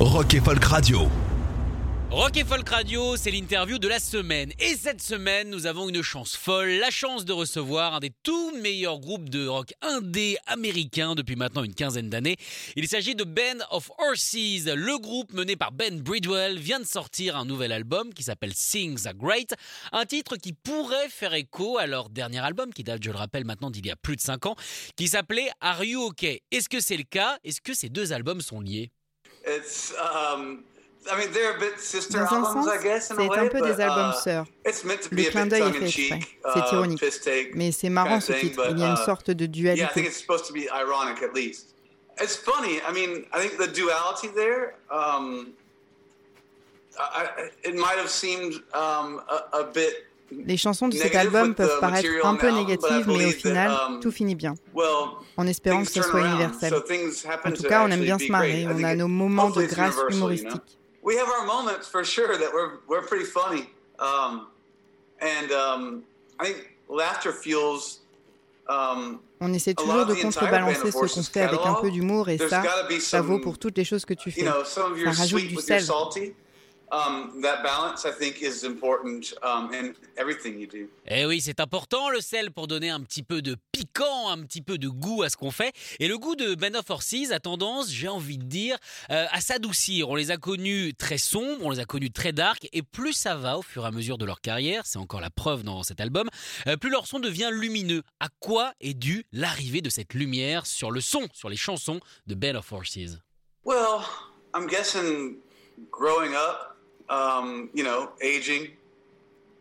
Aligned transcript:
Rock 0.00 0.34
et 0.34 0.40
Folk 0.40 0.64
Radio. 0.64 1.08
Rock 2.12 2.36
et 2.36 2.44
Folk 2.44 2.68
Radio, 2.68 3.16
c'est 3.16 3.32
l'interview 3.32 3.80
de 3.80 3.88
la 3.88 3.98
semaine. 3.98 4.52
Et 4.60 4.76
cette 4.76 5.02
semaine, 5.02 5.50
nous 5.50 5.66
avons 5.66 5.88
une 5.88 6.02
chance 6.02 6.36
folle, 6.36 6.70
la 6.80 6.90
chance 6.90 7.24
de 7.24 7.32
recevoir 7.32 7.94
un 7.94 7.98
des 7.98 8.12
tout 8.22 8.52
meilleurs 8.62 9.00
groupes 9.00 9.28
de 9.28 9.48
rock 9.48 9.72
indé 9.82 10.36
américain 10.46 11.16
depuis 11.16 11.34
maintenant 11.34 11.64
une 11.64 11.74
quinzaine 11.74 12.08
d'années. 12.08 12.36
Il 12.76 12.86
s'agit 12.86 13.16
de 13.16 13.24
Band 13.24 13.64
of 13.72 13.90
Horses. 13.98 14.34
Le 14.66 15.00
groupe 15.00 15.32
mené 15.32 15.56
par 15.56 15.72
Ben 15.72 16.00
Bridwell 16.00 16.60
vient 16.60 16.78
de 16.78 16.86
sortir 16.86 17.36
un 17.36 17.44
nouvel 17.44 17.72
album 17.72 18.14
qui 18.14 18.22
s'appelle 18.22 18.54
Things 18.54 19.04
Are 19.04 19.14
Great, 19.14 19.52
un 19.90 20.06
titre 20.06 20.36
qui 20.36 20.52
pourrait 20.52 21.08
faire 21.08 21.34
écho 21.34 21.76
à 21.76 21.88
leur 21.88 22.08
dernier 22.08 22.38
album 22.38 22.72
qui 22.72 22.84
date, 22.84 23.02
je 23.02 23.10
le 23.10 23.18
rappelle 23.18 23.44
maintenant, 23.44 23.72
d'il 23.72 23.84
y 23.84 23.90
a 23.90 23.96
plus 23.96 24.14
de 24.14 24.20
5 24.20 24.46
ans, 24.46 24.54
qui 24.94 25.08
s'appelait 25.08 25.50
Are 25.60 25.82
You 25.82 26.02
OK? 26.02 26.22
Est-ce 26.22 26.68
que 26.68 26.78
c'est 26.78 26.96
le 26.96 27.02
cas? 27.02 27.36
Est-ce 27.42 27.60
que 27.60 27.74
ces 27.74 27.88
deux 27.88 28.12
albums 28.12 28.42
sont 28.42 28.60
liés? 28.60 28.92
It's, 29.48 29.92
um, 29.94 30.64
I 31.10 31.16
mean, 31.18 31.32
they're 31.32 31.56
a 31.56 31.58
bit 31.58 31.78
sister 31.80 32.18
Dans 32.18 32.32
un 32.32 32.36
albums, 32.44 32.64
sens, 32.64 32.68
I 32.68 32.82
guess, 32.82 33.10
in 33.10 33.16
c'est 33.16 33.24
a 33.24 33.28
way, 33.28 33.38
un 33.38 33.48
peu 33.48 33.60
but, 33.60 33.64
des 33.64 33.80
albums 33.80 34.10
uh, 34.10 34.20
sœurs. 34.20 34.46
it's 34.66 34.84
meant 34.84 35.00
to 35.00 35.08
Le 35.10 35.16
be 35.22 35.26
a 35.26 35.30
clin 35.30 35.44
bit 35.44 35.50
d'œil 35.50 35.60
est 35.60 35.64
tongue 35.64 35.72
fait 35.72 35.78
in 35.80 35.86
exprès. 35.86 36.20
cheek, 36.20 36.38
C'est 36.52 36.58
uh, 36.60 36.74
ironique. 36.74 37.00
piss 37.00 37.20
take 37.20 37.50
Mais 37.54 37.72
c'est 37.72 37.86
kind 37.86 37.94
marrant 37.94 38.16
of 38.18 38.22
ce 38.24 38.32
thing, 38.32 38.50
titre. 38.50 38.62
but, 38.64 38.70
Il 38.72 38.78
y 38.78 38.84
a 38.84 38.88
une 38.88 38.94
uh, 38.94 39.04
sorte 39.04 39.30
de 39.30 39.44
Yeah, 39.46 39.72
I 39.72 39.76
think 39.76 39.86
dualité. 39.94 40.00
it's 40.06 40.18
supposed 40.18 40.46
to 40.46 40.52
be 40.52 40.68
ironic 40.70 41.22
at 41.22 41.34
least. 41.34 41.74
It's 42.20 42.36
funny. 42.36 42.80
I 42.86 42.92
mean, 42.92 43.24
I 43.32 43.40
think 43.40 43.56
the 43.58 43.68
duality 43.68 44.28
there. 44.34 44.74
Um, 44.90 45.54
I, 46.98 47.28
I- 47.38 47.50
it 47.62 47.74
might 47.76 47.96
have 47.96 48.10
seemed 48.10 48.54
um, 48.74 49.22
a, 49.30 49.60
a 49.60 49.64
bit 49.64 50.07
Les 50.30 50.56
chansons 50.56 50.88
de 50.88 50.94
cet 50.94 51.14
album 51.14 51.54
peuvent 51.54 51.80
paraître 51.80 52.08
un 52.24 52.34
peu 52.34 52.50
négatives, 52.50 53.06
mais 53.06 53.26
au 53.26 53.30
final, 53.30 53.70
um, 53.70 54.00
tout 54.00 54.10
finit 54.10 54.34
bien, 54.34 54.54
en 55.36 55.46
espérant 55.46 55.82
que 55.82 55.90
ce 55.90 56.02
soit 56.02 56.20
universel. 56.20 56.74
En 57.44 57.50
tout 57.52 57.62
to 57.62 57.68
cas, 57.68 57.84
on 57.86 57.90
aime 57.90 58.00
bien 58.00 58.18
se 58.18 58.30
marrer, 58.30 58.66
on 58.66 58.82
a 58.84 58.94
nos 58.94 59.08
moments 59.08 59.50
de 59.50 59.64
grâce 59.64 59.94
universal, 59.94 60.02
you 60.02 60.08
know? 60.08 60.16
humoristique. 60.16 60.78
We 61.02 61.16
have 61.16 61.28
our 61.28 61.46
moments 61.46 61.88
for 61.90 62.04
sure 62.04 62.36
that 62.36 62.52
we're 62.52 62.80
we're 62.86 63.06
pretty 63.06 63.24
funny, 63.24 63.70
um, 63.98 64.48
and 65.22 65.50
um, 65.52 66.02
I 66.38 66.44
think 66.44 66.76
laughter 66.88 67.32
fuels. 67.32 68.02
Um, 68.68 69.20
On 69.40 69.52
essaie 69.54 69.72
toujours 69.72 70.04
de 70.04 70.14
contrebalancer 70.14 70.90
ce 70.90 70.98
qu'on 70.98 71.22
fait 71.22 71.42
avec 71.42 71.60
un 71.64 71.74
peu 71.74 71.90
d'humour, 71.90 72.28
et 72.28 72.36
ça, 72.36 72.62
ça 73.00 73.22
vaut 73.22 73.38
pour 73.38 73.58
toutes 73.58 73.78
les 73.78 73.84
choses 73.84 74.04
que 74.04 74.14
tu 74.14 74.30
fais. 74.30 74.44
Ça 74.44 74.82
rajoute 75.12 75.46
du 75.46 75.56
sel. 75.56 75.84
Um, 76.90 77.42
that 77.42 77.62
balance, 77.62 78.06
I 78.06 78.12
think, 78.12 78.40
is 78.40 78.64
important 78.64 79.34
um, 79.42 79.70
in 79.74 79.94
everything 80.16 80.58
you 80.58 80.66
do. 80.66 80.88
Eh 81.06 81.26
oui, 81.26 81.40
c'est 81.40 81.60
important 81.60 82.08
le 82.08 82.20
sel 82.20 82.50
pour 82.50 82.66
donner 82.66 82.88
un 82.88 83.00
petit 83.00 83.22
peu 83.22 83.42
de 83.42 83.56
piquant, 83.72 84.30
un 84.30 84.42
petit 84.42 84.62
peu 84.62 84.78
de 84.78 84.88
goût 84.88 85.22
à 85.22 85.28
ce 85.28 85.36
qu'on 85.36 85.50
fait. 85.50 85.72
Et 86.00 86.08
le 86.08 86.16
goût 86.16 86.34
de 86.34 86.54
Band 86.54 86.78
of 86.78 86.88
Horses 86.88 87.30
a 87.30 87.40
tendance, 87.40 87.90
j'ai 87.90 88.08
envie 88.08 88.38
de 88.38 88.44
dire, 88.44 88.78
euh, 89.10 89.26
à 89.30 89.40
s'adoucir. 89.42 90.08
On 90.08 90.14
les 90.14 90.30
a 90.30 90.38
connus 90.38 90.94
très 90.94 91.18
sombres, 91.18 91.60
on 91.62 91.70
les 91.70 91.80
a 91.80 91.84
connus 91.84 92.10
très 92.10 92.32
dark, 92.32 92.66
et 92.72 92.82
plus 92.82 93.12
ça 93.12 93.36
va 93.36 93.58
au 93.58 93.62
fur 93.62 93.84
et 93.84 93.86
à 93.86 93.90
mesure 93.90 94.16
de 94.16 94.24
leur 94.24 94.40
carrière, 94.40 94.86
c'est 94.86 94.98
encore 94.98 95.20
la 95.20 95.30
preuve 95.30 95.64
dans 95.64 95.82
cet 95.82 96.00
album, 96.00 96.28
euh, 96.66 96.76
plus 96.76 96.90
leur 96.90 97.06
son 97.06 97.18
devient 97.18 97.50
lumineux. 97.52 98.02
À 98.20 98.28
quoi 98.40 98.72
est 98.80 98.94
due 98.94 99.26
l'arrivée 99.32 99.82
de 99.82 99.90
cette 99.90 100.14
lumière 100.14 100.64
sur 100.64 100.90
le 100.90 101.02
son, 101.02 101.28
sur 101.34 101.50
les 101.50 101.56
chansons 101.56 102.00
de 102.26 102.34
Band 102.34 102.54
of 102.54 102.72
Horses? 102.72 103.18
Well, 103.64 104.00
I'm 104.54 104.66
guessing 104.66 105.36
growing 105.90 106.34
up, 106.34 106.77
um, 107.08 107.70
you 107.74 107.84
know, 107.84 108.10
aging, 108.20 108.68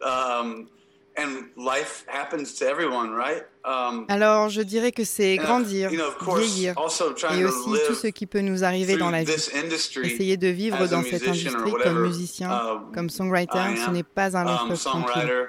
um, 0.01 0.69
and 1.15 1.49
life 1.55 2.05
happens 2.07 2.53
to 2.55 2.65
everyone, 2.67 3.11
right? 3.11 3.43
Um, 3.65 4.05
Alors, 4.07 4.49
je 4.49 4.61
dirais 4.61 4.91
que 4.91 5.03
c'est 5.03 5.37
and, 5.39 5.43
grandir, 5.43 5.91
you 5.91 5.97
know, 5.97 6.07
of 6.07 6.17
course, 6.17 6.45
vieillir, 6.45 6.71
et 6.71 6.75
to 6.75 7.47
aussi 7.47 7.79
tout 7.87 7.95
ce 7.95 8.07
qui 8.07 8.25
peut 8.27 8.41
nous 8.41 8.63
arriver 8.63 8.97
dans 8.97 9.09
la 9.09 9.23
vie. 9.23 9.33
this 9.33 9.51
industry 9.53 10.13
Essayer 10.13 10.37
de 10.37 10.47
vivre 10.47 10.87
dans 10.87 11.03
cette 11.03 11.27
industrie 11.27 11.71
whatever, 11.71 11.83
comme 11.83 12.01
musicien, 12.03 12.51
um, 12.51 12.91
comme 12.93 13.09
songwriter, 13.09 13.75
ce 13.83 13.91
n'est 13.91 14.03
pas 14.03 14.37
un 14.37 14.43
long 14.43 14.51
um, 14.51 14.57
tranquille. 14.57 14.77
songwriter. 14.77 15.47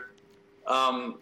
Um, 0.67 1.15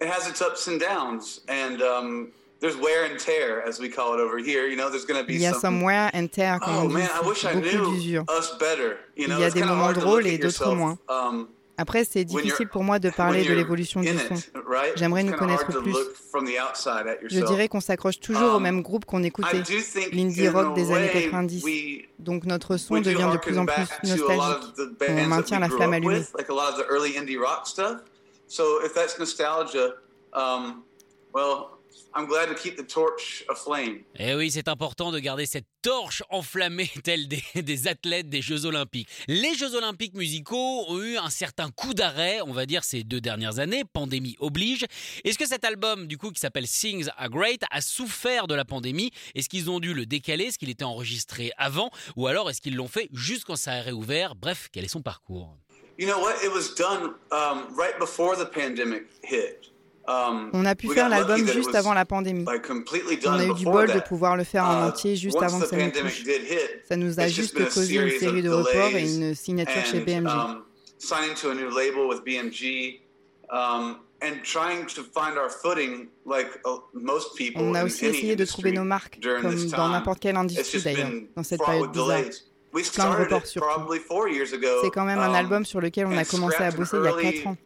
it 0.00 0.08
has 0.08 0.28
its 0.28 0.40
ups 0.40 0.68
and 0.68 0.78
downs, 0.78 1.40
and 1.48 1.82
um, 1.82 2.28
there's 2.60 2.76
wear 2.76 3.04
and 3.04 3.18
tear, 3.18 3.62
as 3.66 3.78
we 3.80 3.88
call 3.88 4.14
it 4.14 4.20
over 4.20 4.38
here. 4.38 4.66
You 4.66 4.76
know, 4.76 4.90
there's 4.90 5.04
going 5.06 5.20
to 5.20 5.26
be 5.26 5.34
Il 5.34 5.40
y 5.42 5.46
a 5.46 5.52
some. 5.52 5.60
somewhere 5.80 6.10
and 6.12 6.28
tear, 6.28 6.58
comme 6.58 6.74
Oh 6.76 6.88
man, 6.88 7.08
I 7.14 7.26
wish 7.26 7.44
I 7.44 7.54
knew 7.54 8.24
us 8.28 8.56
better. 8.58 8.98
You 9.16 9.28
know, 9.28 9.36
Il 9.36 9.40
y 9.40 9.44
a 9.44 9.46
it's 9.48 9.54
des 9.54 9.62
moments 9.64 9.84
hard 9.86 9.94
to 9.96 10.00
drôles 10.00 10.22
look 10.24 10.32
et 10.32 10.34
at 10.34 10.38
d'autres 10.38 10.60
yourself, 10.60 10.76
moins. 10.76 10.98
um, 11.08 11.48
Après, 11.80 12.02
c'est 12.04 12.24
difficile 12.24 12.66
pour 12.66 12.82
moi 12.82 12.98
de 12.98 13.08
parler 13.08 13.44
de 13.44 13.52
l'évolution 13.54 14.00
du 14.00 14.08
son. 14.08 14.34
right? 14.66 14.94
J'aimerais 14.96 15.22
nous 15.22 15.32
connaître 15.34 15.64
plus. 15.80 15.92
look 15.92 16.12
from 16.28 16.44
the 16.44 16.58
outside 16.58 17.06
at 17.06 17.18
Je 17.28 17.38
dirais 17.38 17.68
qu'on 17.68 17.80
s'accroche 17.80 18.18
toujours 18.18 18.54
au 18.54 18.56
Um, 18.56 18.62
même 18.64 18.82
groupe 18.82 19.04
qu'on 19.04 19.22
I 19.22 19.28
écoutait, 19.28 19.58
do 19.60 19.62
think 19.80 20.12
l'indie 20.12 20.48
in 20.48 20.50
rock 20.52 20.74
des 20.74 20.90
années 20.90 21.06
way, 21.14 21.22
90. 21.30 21.62
we- 21.64 22.08
Donc 22.18 22.46
notre 22.46 22.76
son 22.78 22.96
devient 23.00 23.28
de 23.32 23.38
plus 23.38 23.56
en 23.58 23.64
plus 23.64 23.76
back 23.76 24.02
to 24.02 24.08
a 24.08 24.34
lot 24.34 24.42
of 24.42 24.76
nostalgique. 24.76 24.98
the 24.98 25.04
On 25.08 25.26
maintient 25.28 25.60
la 25.60 25.68
flamme 25.68 25.92
allumée. 25.92 26.18
with, 26.18 26.32
like 26.36 26.48
a 26.48 26.52
lot 26.52 26.70
of 26.72 26.78
the 26.78 26.86
early 26.90 27.12
indie 27.12 27.38
rock 27.38 27.68
stuff. 27.68 27.98
So 28.48 28.80
if 28.84 28.92
that's 28.92 29.16
nostalgia, 29.20 29.94
um, 30.32 30.82
well, 31.32 31.77
I'm 32.14 32.26
glad 32.26 32.48
to 32.48 32.54
keep 32.54 32.76
the 32.76 32.86
torch 32.86 33.44
aflame. 33.48 34.02
Eh 34.18 34.34
oui, 34.34 34.50
c'est 34.50 34.68
important 34.68 35.12
de 35.12 35.18
garder 35.18 35.46
cette 35.46 35.66
torche 35.82 36.22
enflammée 36.30 36.90
telle 37.04 37.28
des, 37.28 37.42
des 37.54 37.86
athlètes 37.86 38.28
des 38.28 38.42
Jeux 38.42 38.64
Olympiques. 38.64 39.08
Les 39.28 39.54
Jeux 39.54 39.74
Olympiques 39.74 40.14
musicaux 40.14 40.84
ont 40.88 41.00
eu 41.00 41.16
un 41.16 41.30
certain 41.30 41.70
coup 41.70 41.94
d'arrêt, 41.94 42.40
on 42.42 42.52
va 42.52 42.66
dire, 42.66 42.82
ces 42.84 43.04
deux 43.04 43.20
dernières 43.20 43.58
années, 43.58 43.84
pandémie 43.84 44.36
oblige. 44.40 44.86
Est-ce 45.24 45.38
que 45.38 45.46
cet 45.46 45.64
album, 45.64 46.06
du 46.06 46.18
coup, 46.18 46.30
qui 46.30 46.40
s'appelle 46.40 46.66
Things 46.66 47.08
Are 47.16 47.28
Great, 47.28 47.62
a 47.70 47.80
souffert 47.80 48.46
de 48.46 48.54
la 48.54 48.64
pandémie? 48.64 49.10
Est-ce 49.34 49.48
qu'ils 49.48 49.70
ont 49.70 49.80
dû 49.80 49.94
le 49.94 50.06
décaler? 50.06 50.44
Est-ce 50.44 50.58
qu'il 50.58 50.70
était 50.70 50.84
enregistré 50.84 51.52
avant? 51.56 51.90
Ou 52.16 52.26
alors 52.26 52.50
est-ce 52.50 52.60
qu'ils 52.60 52.76
l'ont 52.76 52.88
fait 52.88 53.08
juste 53.12 53.44
quand 53.44 53.56
ça 53.56 53.72
a 53.72 53.80
réouvert? 53.80 54.34
Bref, 54.34 54.68
quel 54.72 54.84
est 54.84 54.88
son 54.88 55.02
parcours? 55.02 55.56
You 55.98 56.06
know 56.06 56.20
what? 56.20 56.36
It 56.44 56.52
was 56.52 56.74
done 56.76 57.14
um, 57.32 57.74
right 57.76 57.98
before 57.98 58.36
the 58.36 58.48
pandemic 58.48 59.06
hit. 59.24 59.72
Um, 60.08 60.48
On 60.54 60.64
a 60.64 60.74
pu 60.74 60.88
faire 60.88 61.10
l'album 61.10 61.46
juste 61.46 61.74
avant 61.74 61.92
la 61.92 62.06
pandémie. 62.06 62.46
On 63.26 63.32
a 63.32 63.44
eu 63.44 63.52
du 63.52 63.64
bol 63.64 63.92
de 63.92 64.00
pouvoir 64.00 64.36
le 64.38 64.44
faire 64.44 64.64
en 64.64 64.78
Uh, 64.78 64.88
entier 64.88 65.16
juste 65.16 65.36
avant 65.42 65.60
que 65.60 65.66
ça 65.66 65.76
nous 65.76 65.90
touche. 65.90 66.24
Ça 66.88 66.96
nous 66.96 67.20
a 67.20 67.28
juste 67.28 67.54
causé 67.74 67.96
une 67.96 68.18
série 68.18 68.42
de 68.42 68.48
reports 68.48 68.96
et 68.96 69.02
une 69.02 69.34
signature 69.34 69.84
chez 69.84 70.00
BMG. 70.00 70.28
um, 70.30 70.64
um, 73.50 73.96
uh, 74.22 74.38
On 77.56 77.74
a 77.74 77.84
aussi 77.84 78.06
essayé 78.06 78.36
de 78.36 78.44
trouver 78.46 78.72
nos 78.72 78.84
marques, 78.84 79.18
comme 79.42 79.66
dans 79.70 79.88
n'importe 79.88 80.20
quelle 80.20 80.36
industrie 80.36 80.82
d'ailleurs, 80.82 81.10
dans 81.36 81.42
cette 81.42 81.60
période 81.60 81.92
bizarre. 81.92 82.22
Plein 82.94 83.10
de 83.10 83.16
reports 83.16 83.46
surtout. 83.46 83.66
probably 83.66 83.98
four 83.98 84.28
years 84.28 84.52
ago. 84.52 84.68
C'est 84.82 84.90
quand 84.90 85.04
même 85.04 85.18
un 85.18 85.30
um, 85.30 85.34
album 85.34 85.64
sur 85.64 85.80
lequel 85.80 86.06
on 86.06 86.16
a 86.16 86.24
commencé 86.24 86.62
à 86.62 86.70
bosser 86.70 86.98
il 86.98 87.04
y 87.04 87.06
a 87.06 87.10
early, 87.10 87.42
4 87.42 87.46
ans. 87.46 87.56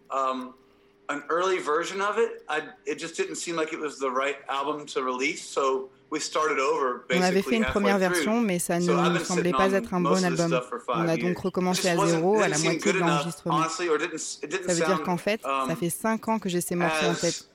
An 1.09 1.21
early 1.29 1.59
version 1.59 2.01
of 2.01 2.17
it, 2.19 2.43
I, 2.49 2.61
it 2.87 2.99
just 2.99 3.17
didn't 3.17 3.35
seem 3.37 3.57
like 3.57 3.73
it 3.73 3.81
was 3.81 3.99
the 3.99 4.09
right 4.11 4.37
album 4.49 4.87
to 4.95 5.03
release, 5.03 5.43
so 5.45 5.91
we 6.11 6.21
started 6.21 6.59
over 6.59 7.05
On 7.11 7.17
avait 7.23 7.43
fait 7.43 7.51
basically 7.51 7.57
une 7.59 7.65
première 7.65 7.99
version, 7.99 8.41
mais 8.41 8.59
ça 8.59 8.79
ne 8.79 8.87
So 8.87 9.25
semblait 9.25 9.53
pas 9.53 9.71
être 9.73 9.93
un 9.93 10.01
bon 10.01 10.23
album. 10.25 10.49
stuff 10.49 10.69
for 10.71 10.79
five 10.81 11.05
On 11.05 11.09
a 11.09 11.17
donc 11.17 11.39
recommencé 11.39 11.89
à 11.89 11.97
zéro, 12.07 12.41
à 12.41 12.49
la 12.49 12.57
moitié 12.59 12.93
de 12.93 12.99
l'enregistrement. 12.99 13.57
honestly, 13.57 13.89
or 13.89 13.99
didn't- 13.99 14.39
it 14.43 14.51
didn't 14.51 14.67
Ça 14.69 14.75
veut 14.75 14.85
dire 14.87 15.03
qu'en 15.03 15.17
fait, 15.17 15.43
ça 15.43 15.67
um, 15.69 15.77
fait 15.77 15.91
5 15.91 16.29
ans 16.29 16.39
que 16.39 16.49
j'ai 16.49 16.61
ces 16.61 16.77
morceaux 16.77 17.07
en 17.07 17.15
tête. 17.15 17.47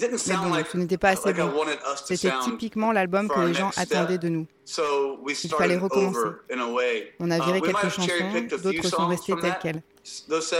Mais 0.00 0.08
bon, 0.08 0.64
ce 0.70 0.76
n'était 0.76 0.98
pas 0.98 1.10
assez 1.10 1.32
bon. 1.32 1.50
wanted 1.50 1.78
us 1.92 2.04
to 2.06 2.14
C'était 2.16 2.32
typiquement 2.44 2.92
l'album 2.92 3.26
for 3.28 3.36
que 3.36 3.40
les 3.48 3.54
gens 3.54 3.70
attendaient 3.76 4.18
de 4.18 4.28
nous. 4.28 4.46
So 4.64 5.18
we 5.22 5.42
Il 5.44 5.50
fallait 5.50 5.76
started 5.76 5.82
recommencer. 5.82 6.18
over 6.18 6.36
in 6.52 6.60
a 6.60 6.66
way. 6.66 7.14
On 7.20 7.30
a 7.30 7.38
Uh, 7.38 7.42
viré 7.44 7.60
quelques 7.60 7.88
chansons, 7.88 8.08
d'autres 8.62 8.88
sont 8.88 9.06
restées 9.06 9.32
from 9.32 9.40
telles 9.40 9.58
quelles. 9.62 9.82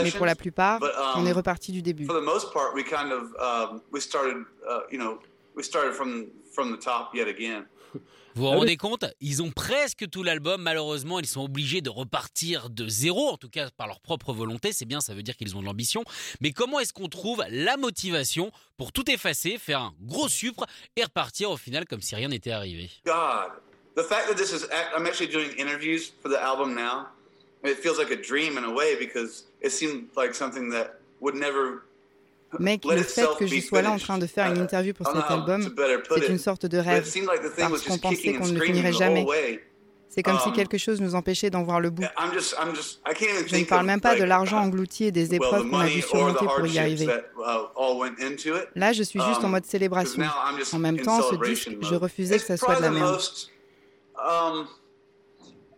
Mais 0.03 0.11
pour 0.11 0.25
la 0.25 0.35
plupart, 0.35 0.81
um, 0.83 0.89
on 1.15 1.25
est 1.25 1.31
reparti 1.31 1.71
du 1.71 1.81
début. 1.81 2.07
Vous 8.39 8.45
vous 8.45 8.51
Ah 8.51 8.53
oui. 8.53 8.59
rendez 8.59 8.77
compte 8.77 9.03
Ils 9.19 9.41
ont 9.43 9.51
presque 9.51 10.09
tout 10.09 10.23
l'album. 10.23 10.61
Malheureusement, 10.61 11.19
ils 11.19 11.27
sont 11.27 11.41
obligés 11.43 11.81
de 11.81 11.89
repartir 11.89 12.69
de 12.69 12.87
zéro, 12.87 13.27
en 13.27 13.35
tout 13.37 13.49
cas 13.49 13.69
par 13.75 13.87
leur 13.87 13.99
propre 13.99 14.31
volonté. 14.31 14.71
C'est 14.71 14.85
bien, 14.85 15.01
ça 15.01 15.13
veut 15.13 15.23
dire 15.23 15.35
qu'ils 15.35 15.57
ont 15.57 15.59
de 15.59 15.65
l'ambition. 15.65 16.05
Mais 16.39 16.51
comment 16.53 16.79
est-ce 16.79 16.93
qu'on 16.93 17.09
trouve 17.09 17.43
la 17.49 17.75
motivation 17.75 18.51
pour 18.77 18.93
tout 18.93 19.11
effacer, 19.11 19.57
faire 19.57 19.81
un 19.81 19.93
gros 20.01 20.29
supre 20.29 20.65
et 20.95 21.03
repartir 21.03 21.51
au 21.51 21.57
final 21.57 21.85
comme 21.85 22.01
si 22.01 22.15
rien 22.15 22.29
n'était 22.29 22.51
arrivé? 22.51 22.89
God, 23.05 23.51
the 23.97 24.03
fact 24.07 24.29
that 24.29 24.35
this 24.35 24.51
is, 24.53 24.63
act- 24.71 24.93
I'm 24.97 25.05
actually 25.05 25.27
doing 25.31 25.49
interviews 25.57 26.13
for 26.21 26.29
the 26.31 26.37
album 26.41 26.73
now. 26.75 27.07
and 27.63 27.69
It 27.69 27.79
feels 27.83 27.97
like 27.99 28.09
a 28.09 28.15
dream 28.21 28.57
in 28.57 28.63
a 28.63 28.71
way 28.73 28.95
because 28.97 29.47
it 29.61 29.71
seemed 29.71 30.07
like 30.15 30.33
something 30.33 30.71
that 30.71 31.01
would 31.19 31.35
never. 31.35 31.83
Mec, 32.57 32.83
le 32.85 33.03
fait 33.03 33.27
que 33.37 33.45
je 33.45 33.59
sois 33.61 33.81
là 33.81 33.91
en 33.91 33.97
train 33.97 34.17
de 34.17 34.25
faire 34.25 34.47
une 34.51 34.59
interview 34.61 34.93
pour 34.93 35.07
cet 35.07 35.29
album, 35.29 35.61
c'est 36.15 36.27
une 36.27 36.39
sorte 36.39 36.65
de 36.65 36.77
rêve. 36.77 37.07
parce 37.57 37.83
qu'on 37.83 37.97
pensait 37.97 38.33
qu'on 38.33 38.47
ne 38.47 38.57
le 38.57 38.65
finirait 38.65 38.93
jamais. 38.93 39.25
C'est 40.11 40.23
comme 40.23 40.39
si 40.39 40.49
Um, 40.49 40.55
quelque 40.55 40.79
chose 40.79 40.99
nous 40.99 41.13
empêchait 41.13 41.51
d'en 41.51 41.61
voir 41.61 41.79
le 41.79 41.91
bout. 41.91 42.01
Je 42.01 43.57
ne 43.57 43.63
parle 43.63 43.85
même 43.85 44.01
pas 44.01 44.15
de 44.15 44.23
l'argent 44.23 44.57
uh, 44.57 44.65
englouti 44.65 45.05
et 45.05 45.11
des 45.11 45.35
épreuves 45.35 45.69
qu'on 45.69 45.79
a 45.79 45.87
dû 45.87 46.01
surmonter 46.01 46.45
pour 46.45 46.65
y 46.65 46.79
arriver. 46.79 47.05
uh. 47.05 48.59
Là, 48.75 48.91
je 48.91 49.03
suis 49.03 49.21
juste 49.21 49.41
en 49.41 49.45
Um, 49.45 49.51
mode 49.51 49.65
célébration. 49.65 50.23
En 50.73 50.79
même 50.79 50.99
temps, 50.99 51.21
ce 51.21 51.35
disque, 51.35 51.69
je 51.81 51.93
refusais 51.93 52.39
que 52.39 52.43
ça 52.43 52.57
soit 52.57 52.77
de 52.77 52.81
la 52.81 52.89
merde. 52.89 53.21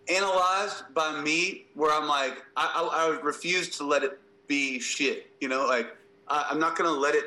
analyzed 0.09 0.83
by 0.93 1.21
me, 1.21 1.65
where 1.75 1.91
I'm 1.91 2.07
like, 2.07 2.33
I, 2.57 2.65
I, 2.75 3.05
I 3.05 3.19
refuse 3.21 3.69
to 3.77 3.85
let 3.85 4.03
it 4.03 4.19
be 4.47 4.79
shit. 4.79 5.27
You 5.39 5.47
know, 5.47 5.65
like 5.67 5.87
I, 6.31 6.51
I'm 6.51 6.59
not 6.59 6.75
gonna 6.77 6.91
let 6.97 7.13
it. 7.15 7.25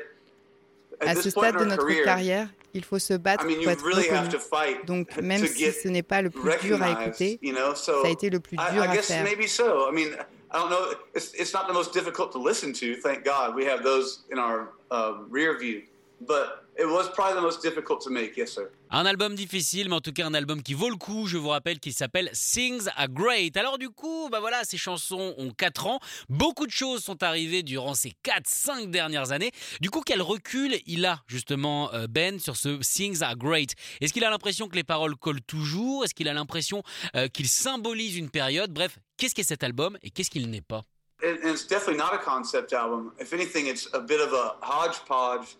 At 1.01 1.07
À 1.09 1.13
this 1.15 1.23
ce 1.23 1.29
stade 1.29 1.53
de 1.55 1.59
our 1.59 1.65
notre 1.65 1.83
career, 1.85 2.03
carrière, 2.05 2.47
il 2.73 2.83
faut 2.83 2.99
se 2.99 3.13
battre 3.15 3.43
pour 3.45 3.69
être 3.69 3.83
really 3.85 4.09
have 4.09 4.29
to 4.29 4.37
reconnu. 4.37 4.49
fight 4.49 4.85
Donc, 4.85 5.15
même 5.21 5.45
si 5.45 5.59
get 5.65 5.71
ce 5.73 5.89
n'est 5.89 6.03
pas 6.03 6.21
le 6.21 6.29
plus 6.29 6.51
dur 6.61 6.81
à 6.81 6.91
écouter, 7.03 7.37
you 7.41 7.53
know. 7.53 7.75
So 7.75 8.01
ça 8.01 8.07
a 8.07 8.11
été 8.11 8.29
le 8.29 8.39
plus 8.39 8.57
I- 8.57 8.73
dur 8.73 8.83
I, 8.83 8.87
à 8.87 8.95
guess 8.95 9.07
faire. 9.07 9.23
maybe 9.23 9.47
so. 9.47 9.89
I 9.89 9.91
mean, 9.93 10.13
I 10.51 10.57
don't 10.59 10.69
know. 10.69 10.93
It's, 11.13 11.33
it's 11.33 11.53
not 11.53 11.67
the 11.67 11.73
most 11.73 11.93
difficult 11.93 12.31
to 12.31 12.39
listen 12.41 12.71
to. 12.73 12.95
Thank 13.01 13.25
God 13.25 13.55
we 13.55 13.65
have 13.65 13.83
those 13.83 14.23
in 14.31 14.39
our 14.39 14.69
uh, 14.89 15.15
rear 15.29 15.57
view. 15.57 15.83
But 16.21 16.64
it 16.77 16.85
was 16.85 17.09
probably 17.13 17.35
the 17.35 17.41
most 17.41 17.61
difficult 17.61 18.01
to 18.03 18.09
make. 18.09 18.35
Yes, 18.37 18.53
sir. 18.53 18.69
Un 18.91 19.05
album 19.05 19.35
difficile, 19.35 19.89
mais 19.89 19.95
en 19.95 20.01
tout 20.01 20.13
cas 20.13 20.25
un 20.25 20.33
album 20.33 20.61
qui 20.61 20.73
vaut 20.73 20.89
le 20.89 20.95
coup. 20.95 21.27
Je 21.27 21.37
vous 21.37 21.49
rappelle 21.49 21.79
qu'il 21.79 21.93
s'appelle 21.93 22.29
Things 22.31 22.87
Are 22.95 23.09
Great. 23.09 23.57
Alors 23.57 23.77
du 23.77 23.89
coup, 23.89 24.29
bah 24.31 24.39
voilà, 24.39 24.63
ces 24.63 24.77
chansons 24.77 25.33
ont 25.37 25.51
4 25.51 25.87
ans. 25.87 25.99
Beaucoup 26.29 26.65
de 26.65 26.71
choses 26.71 27.03
sont 27.03 27.23
arrivées 27.23 27.63
durant 27.63 27.93
ces 27.93 28.13
4-5 28.23 28.89
dernières 28.91 29.31
années. 29.31 29.51
Du 29.81 29.89
coup, 29.89 30.01
quel 30.05 30.21
recul 30.21 30.79
il 30.85 31.05
a 31.05 31.21
justement 31.27 31.93
euh, 31.93 32.07
Ben 32.07 32.39
sur 32.39 32.55
ce 32.55 32.79
Things 32.79 33.21
Are 33.23 33.35
Great? 33.35 33.71
Est-ce 34.01 34.13
qu'il 34.13 34.23
a 34.23 34.29
l'impression 34.29 34.67
que 34.67 34.75
les 34.75 34.83
paroles 34.83 35.15
collent 35.15 35.41
toujours? 35.41 36.05
Est-ce 36.05 36.13
qu'il 36.13 36.29
a 36.29 36.33
l'impression 36.33 36.83
euh, 37.15 37.27
qu'il 37.27 37.47
symbolise 37.47 38.17
une 38.17 38.29
période? 38.29 38.71
Bref, 38.71 38.99
qu'est-ce 39.17 39.33
qu'est 39.33 39.43
cet 39.43 39.63
album 39.63 39.97
et 40.03 40.09
qu'est-ce 40.09 40.29
qu'il 40.29 40.49
n'est 40.49 40.61
pas? 40.61 40.83
It's 41.23 41.65
definitely 41.65 41.97
not 41.97 42.13
a 42.13 42.17
concept 42.17 42.73
album. 42.73 43.13
If 43.19 43.33
anything, 43.33 43.67
it's 43.67 43.87
a 43.93 43.99
bit 43.99 44.19
of 44.19 44.33
a 44.33 44.57
hodgepodge 44.61 45.55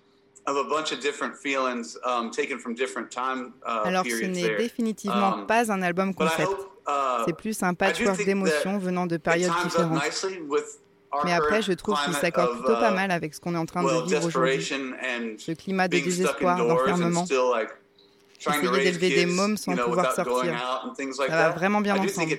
of 0.47 0.57
a 0.57 0.63
bunch 0.63 0.91
of 0.91 0.99
different 0.99 1.35
feelings 1.35 1.97
taken 2.31 2.59
from 2.59 2.75
different 2.75 3.09
time 3.09 3.51
Alors, 3.65 4.03
ce 4.05 4.25
n'est 4.25 4.55
définitivement 4.57 5.39
Um, 5.39 5.47
pas 5.47 5.71
un 5.71 5.81
album 5.81 6.13
concept. 6.13 6.49
uh, 6.87 7.23
C'est 7.25 7.35
plus 7.35 7.61
un 7.63 7.73
patchwork 7.73 8.17
think 8.17 8.27
d'émotions 8.27 8.77
venant 8.77 9.07
de 9.07 9.17
périodes 9.17 9.53
différentes. 9.63 10.01
Mais 11.23 11.33
après, 11.33 11.61
je 11.61 11.71
trouve 11.73 11.95
qu'il 11.95 12.03
climate 12.13 12.21
s'accorde 12.21 12.49
of, 12.51 12.57
plutôt 12.57 12.79
pas 12.79 12.91
uh, 12.91 12.95
mal 12.95 13.11
avec 13.11 13.33
ce 13.33 13.39
qu'on 13.39 13.55
est 13.55 13.57
en 13.57 13.65
train 13.65 13.83
de 13.83 13.87
vivre 13.87 14.25
aujourd'hui. 14.25 14.61
Ce 14.61 15.51
climat 15.53 15.87
de 15.87 15.97
désespoir, 15.97 16.57
d'enfermement. 16.57 17.25
Essayer 18.37 18.69
d'élever 18.83 19.15
des 19.15 19.25
mômes 19.25 19.57
sans 19.57 19.75
pouvoir 19.75 20.13
sortir. 20.13 20.53
out 20.53 20.89
and 20.89 20.93
things 20.93 21.17
like 21.17 21.29
Ça 21.29 21.37
va 21.37 21.49
vraiment 21.49 21.81
bien 21.81 21.95
ensemble. 21.97 22.37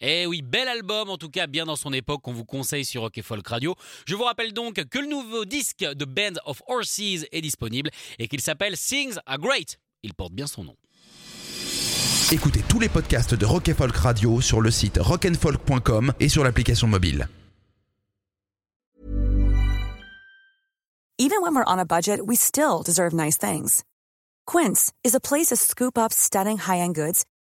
Eh 0.00 0.26
oui, 0.26 0.42
bel 0.42 0.68
album, 0.68 1.10
en 1.10 1.16
tout 1.16 1.28
cas 1.28 1.48
bien 1.48 1.66
dans 1.66 1.74
son 1.74 1.92
époque, 1.92 2.22
qu'on 2.22 2.32
vous 2.32 2.44
conseille 2.44 2.84
sur 2.84 3.02
Rock 3.02 3.18
et 3.18 3.22
Folk 3.22 3.46
Radio. 3.48 3.74
Je 4.06 4.14
vous 4.14 4.22
rappelle 4.22 4.52
donc 4.52 4.74
que 4.74 4.98
le 4.98 5.08
nouveau 5.08 5.44
disque 5.44 5.80
de 5.80 6.04
Band 6.04 6.38
of 6.44 6.62
Horses 6.68 7.24
est 7.32 7.40
disponible 7.40 7.90
et 8.20 8.28
qu'il 8.28 8.40
s'appelle 8.40 8.78
Things 8.78 9.16
Are 9.26 9.38
Great. 9.38 9.78
Il 10.04 10.14
porte 10.14 10.32
bien 10.32 10.46
son 10.46 10.62
nom. 10.62 10.76
Écoutez 12.30 12.62
tous 12.68 12.78
les 12.78 12.88
podcasts 12.88 13.34
de 13.34 13.44
Rock 13.44 13.68
et 13.68 13.74
Folk 13.74 13.96
Radio 13.96 14.40
sur 14.40 14.60
le 14.60 14.70
site 14.70 14.98
rockandfolk.com 15.00 16.12
et 16.20 16.28
sur 16.28 16.44
l'application 16.44 16.86
mobile. 16.86 17.28
Even 21.20 21.42
when 21.42 21.52
we're 21.52 21.64
on 21.66 21.80
a 21.80 21.84
budget, 21.84 22.20
we 22.24 22.36
still 22.36 22.84
deserve 22.84 23.12
nice 23.12 23.36
things. 23.36 23.82
Quince 24.46 24.92
is 25.02 25.16
a 25.16 25.20
place 25.20 25.48
to 25.48 25.56
scoop 25.56 25.98
up 25.98 26.12
stunning 26.12 26.58
high-end 26.58 26.94
goods 26.94 27.24